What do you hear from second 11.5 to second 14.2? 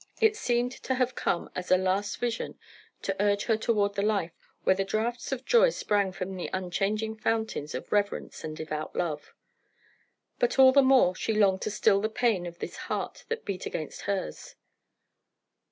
to still the pain of this heart that beat against